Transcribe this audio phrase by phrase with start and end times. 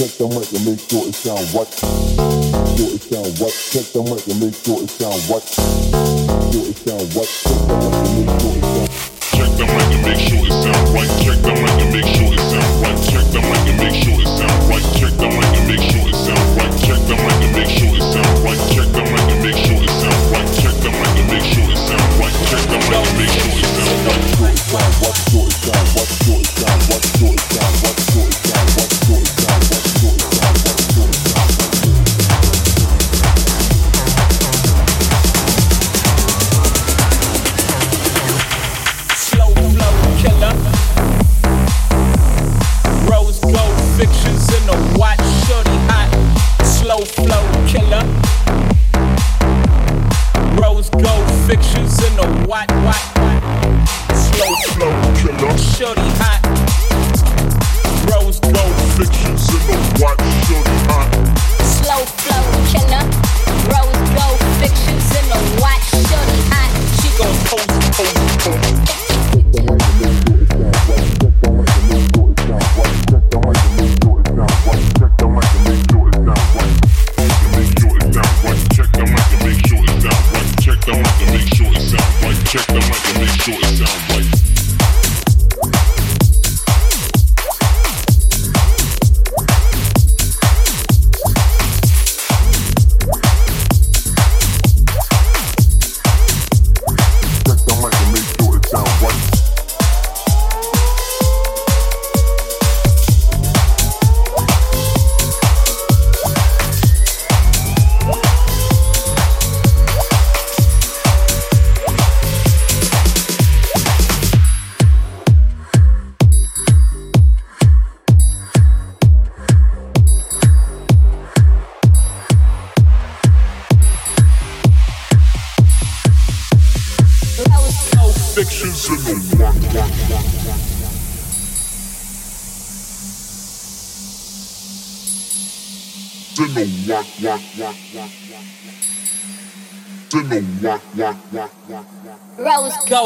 [0.00, 1.68] check the mic and make sure it sound what.
[1.76, 3.52] Sure it sound what.
[3.52, 5.44] Check the mic and make sure it sound what.
[5.44, 7.28] Sure it sound what.
[7.28, 8.88] Check the mic and make sure it sound.
[9.36, 11.12] Check the mic and make sure it sound right.
[11.20, 12.96] Check the mic and make sure it sound right.
[13.12, 14.49] Check the mic and make sure it sound.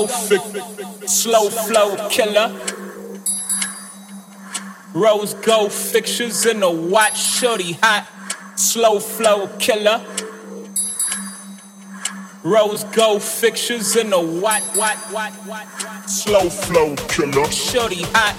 [0.07, 2.53] low, slow flow killer.
[4.95, 8.07] Rose gold fixtures in the white shorty hot,
[8.57, 10.01] slow flow killer.
[12.45, 14.63] Rose gold fixtures in the white.
[14.77, 15.67] watch, watch, watch,
[16.07, 17.51] slow flow killer.
[17.51, 18.37] Shorty hot.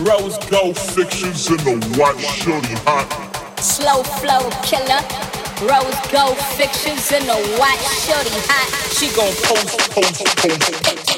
[0.00, 3.60] Rose gold fixtures in the white shorty hot.
[3.60, 5.27] Slow flow killer.
[5.60, 8.70] Rose gold fixtures in the white shorty hot.
[8.94, 11.17] She gon' post, post, post.